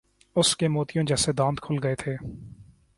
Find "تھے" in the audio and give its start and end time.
1.95-2.15